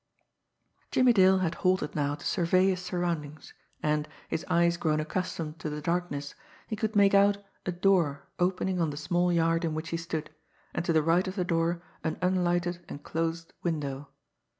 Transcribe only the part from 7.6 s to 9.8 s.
a door opening on the small yard in